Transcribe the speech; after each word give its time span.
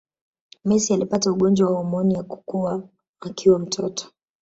Messi 0.65 0.93
alipata 0.93 1.31
ugonjwa 1.31 1.69
wa 1.71 1.77
homoni 1.77 2.13
ya 2.13 2.23
kukua 2.23 2.89
akiwa 3.21 3.59
mtoto 3.59 4.11